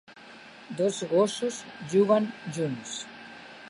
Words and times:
Dos 0.79 1.03
gossos 1.13 1.61
juguen 1.95 2.29
junts. 2.59 3.01